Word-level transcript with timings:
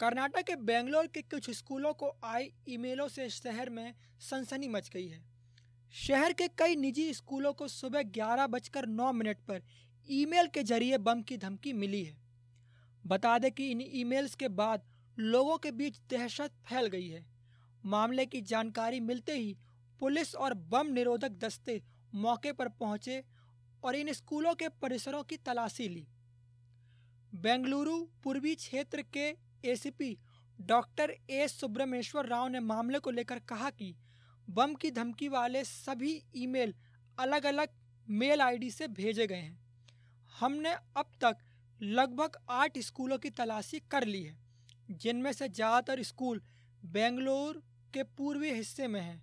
कर्नाटक 0.00 0.42
के 0.46 0.54
बेंगलोर 0.56 1.06
के 1.06 1.20
कुछ 1.22 1.50
स्कूलों 1.50 1.92
को 1.92 2.12
आई 2.24 2.50
ईमेलों 2.68 3.06
से 3.08 3.28
शहर 3.30 3.70
में 3.70 3.94
सनसनी 4.20 4.68
मच 4.68 4.88
गई 4.88 5.06
है। 5.08 5.20
शहर 5.94 6.32
के 6.32 6.46
कई 6.48 6.76
निजी 6.76 7.12
स्कूलों 7.14 7.52
को 7.52 7.68
सुबह 7.68 8.02
ग्यारह 8.14 8.46
बजकर 8.46 8.86
नौ 8.88 9.12
मिनट 9.12 9.38
पर 9.48 9.62
ईमेल 10.08 10.46
के 10.46 10.62
ज़रिए 10.62 10.98
बम 10.98 11.22
की 11.22 11.36
धमकी 11.36 11.72
मिली 11.72 12.02
है। 12.04 12.16
बता 13.04 13.38
दें 13.38 13.50
कि 13.52 13.70
इन 13.70 13.80
ईमेल्स 13.94 14.34
के 14.34 14.48
बाद 14.60 14.82
लोगों 15.16 15.56
के 15.58 15.70
बीच 15.70 16.00
दहशत 16.10 16.52
फैल 16.68 16.86
गई 16.86 17.08
है। 17.08 17.24
मामले 17.84 18.26
की 18.26 18.40
जानकारी 18.42 19.00
मिलते 19.00 19.32
ही 19.32 19.56
पुलिस 20.00 20.34
और 20.36 20.54
बम 20.70 20.92
निरोधक 20.92 21.38
दस्ते 21.40 21.80
मौके 22.14 22.52
पर 22.52 22.68
पहुँचे 22.80 23.22
और 23.82 23.96
इन 23.96 24.12
स्कूलों 24.12 24.54
के 24.54 24.68
परिसरों 24.82 25.22
की 25.22 25.36
तलाशी 25.36 25.88
ली। 25.88 26.06
बेंगलुरु 27.32 27.98
पूर्वी 28.24 28.54
क्षेत्र 28.54 29.02
के 29.12 29.30
ACP 29.64 30.16
doctor 30.58 31.14
A 31.30 31.46
Subrameshwar 31.48 32.26
Rao 32.26 32.48
ने 32.48 32.60
मामले 32.62 32.98
को 32.98 33.10
लेकर 33.10 33.38
कहा 33.48 33.70
कि 33.70 33.94
बम 34.48 34.74
की 34.74 34.90
धमकी 34.90 35.28
वाले 35.28 35.64
सभी 35.64 36.20
ईमेल 36.36 36.74
अलग 37.18 37.46
अलग 37.46 37.68
मेल 38.06 38.40
आईडी 38.40 38.70
से 38.70 38.88
भेजे 38.88 39.26
गए 39.26 39.36
हैं। 39.36 39.58
हमने 40.32 40.72
अब 40.96 41.10
तक 41.20 41.36
लगभग 41.80 42.36
आठ 42.50 42.78
स्कूलों 42.80 43.18
की 43.18 43.30
तलाशी 43.30 43.80
कर 43.90 44.04
ली 44.04 44.22
है, 44.22 44.36
जिनमें 44.92 45.32
से 45.32 45.48
ज़्यादातर 45.48 46.02
स्कूल 46.02 46.40
बेंगलोर 46.82 47.62
के 47.94 48.02
पूर्वी 48.02 48.52
हिस्से 48.52 48.86
में 48.88 49.00
हैं 49.00 49.22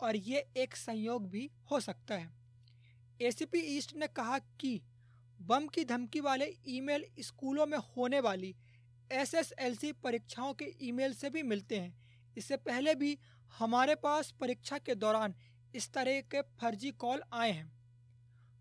और 0.00 0.16
ये 0.18 0.44
एक 0.56 0.76
संयोग 0.76 1.28
भी 1.30 1.50
हो 1.70 1.80
सकता 1.80 2.14
है। 2.14 2.30
एसीपी 3.20 3.58
ईस्ट 3.76 3.96
ने 3.96 4.06
कहा 4.08 4.38
कि 4.60 4.80
बम 5.40 5.66
की 5.66 5.84
धमकी 5.84 6.20
वाले 6.20 6.46
ईमेल 6.68 7.04
स्कूलों 7.20 7.66
में 7.66 7.78
होने 7.88 8.20
वाली 8.20 8.54
एसएसएलसी 9.10 9.92
परीक्षाओं 9.92 10.54
के 10.54 10.74
ईमेल 10.82 11.14
से 11.14 11.30
भी 11.30 11.42
मिलते 11.42 11.78
हैं। 11.78 11.94
इससे 12.36 12.56
पहले 12.56 12.94
भी 12.94 13.18
हमारे 13.58 13.94
पास 13.94 14.30
परीक्षा 14.30 14.78
के 14.78 14.94
दौरान 14.94 15.34
इस 15.74 15.92
तरह 15.92 16.20
के 16.20 16.42
फर्जी 16.42 16.90
कॉल 16.90 17.22
आए 17.32 17.50
हैं। 17.50 17.72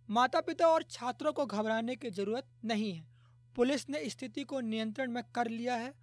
माता 0.09 0.42
पिता 0.42 0.67
और 0.67 0.83
छात्रों 0.83 1.33
को 1.33 1.45
घबराने 1.45 1.95
की 1.95 2.09
ज़रूरत 2.09 2.48
नहीं 2.66 2.94
है। 2.94 3.06
पुलिस 3.56 3.89
ने 3.89 4.09
स्थिति 4.09 4.44
को 4.44 4.59
नियंत्रण 4.59 5.11
में 5.11 5.23
कर 5.36 5.48
लिया 5.48 5.75
है। 5.75 5.94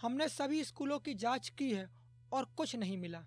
हमने 0.00 0.28
सभी 0.28 0.64
स्कूलों 0.64 0.98
की 0.98 1.14
जाँच 1.14 1.48
की 1.48 1.72
है 1.72 1.90
और 2.32 2.44
कुछ 2.44 2.76
नहीं 2.76 2.98
मिला। 2.98 3.24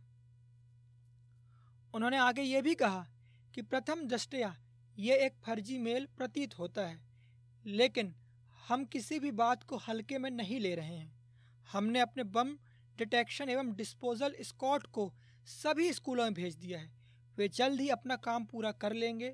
उन्होंने 1.93 2.17
आगे 2.17 2.41
ये 2.41 2.61
भी 2.61 2.75
कहा 2.75 3.07
कि 3.55 3.61
प्रथम 3.61 4.01
दृष्टया 4.01 4.55
ये 4.99 5.17
एक 5.17 5.33
फर्जी 5.45 5.77
मेल 5.77 6.07
प्रतीत 6.17 6.59
होता 6.59 6.87
है। 6.87 7.01
लेकिन 7.65 8.15
हम 8.67 8.85
किसी 8.85 9.19
भी 9.19 9.31
बात 9.31 9.63
को 9.63 9.77
हल्के 9.77 10.17
में 10.17 10.29
नहीं 10.31 10.59
ले 10.59 10.75
रहे 10.75 10.95
हैं। 10.95 11.11
हमने 11.71 11.99
अपने 11.99 12.23
बम 12.23 12.57
डिटेक्शन 12.97 13.49
एवं 13.49 13.73
डिस्पोजल 13.75 14.35
स्कॉट 14.41 14.85
को 14.87 15.13
सभी 15.47 15.93
स्कूलों 15.93 16.23
में 16.23 16.33
भेज 16.33 16.55
दिया 16.55 16.79
है। 16.79 16.91
वे 17.37 17.47
जल्द 17.47 17.81
ही 17.81 17.89
अपना 17.89 18.15
काम 18.15 18.45
पूरा 18.45 18.71
कर 18.71 18.93
लेंगे। 18.93 19.33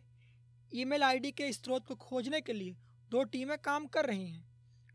ईमेल 0.71 1.03
आईडी 1.03 1.31
के 1.31 1.51
स्रोत 1.53 1.87
को 1.87 1.95
खोजने 1.95 2.41
के 2.41 2.53
लिए 2.53 2.75
दो 3.11 3.23
टीमें 3.23 3.57
काम 3.57 3.85
कर 3.85 4.05
रही 4.05 4.27
हैं। 4.27 4.45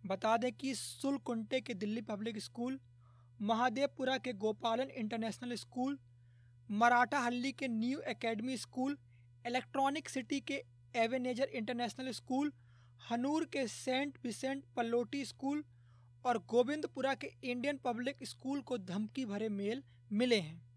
बता 0.06 0.36
दें 0.36 0.52
कि 0.52 0.74
सुलकुंटे 0.74 1.60
के 1.60 1.74
दिल्ली 1.74 2.00
पब्लिक 2.00 2.38
स्कूल, 2.38 2.80
महादेवपुरा 3.42 4.16
के 4.18 4.32
गोपालन 4.32 4.90
इंटरनेशनल 4.90 5.54
स्कूल, 5.54 5.98
मराठा 6.70 7.18
हल्ली 7.18 7.52
के 7.52 7.68
new 7.68 8.00
academy 8.00 8.56
school, 8.56 8.98
electronic 9.46 10.08
city 10.08 10.40
के 10.40 10.62
एवेनेजर 10.96 11.44
इंटरनेशनल 11.44 12.10
स्कूल 12.10 12.52
हनूर 13.10 13.44
के 13.44 13.66
सेंट 13.68 14.18
विसेंट 14.24 14.64
पलोटी 14.76 15.24
स्कूल 15.24 15.64
और 16.24 16.38
गोविंदपुरा 16.48 17.14
के 17.14 17.30
इंडियन 17.44 17.76
पब्लिक 17.76 18.16
स्कूल 18.22 18.60
को 18.60 18.78
धमकी 18.78 19.24
भरे 19.24 19.48
मेल 19.48 19.82
मिले 20.12 20.36
हैं। 20.36 20.71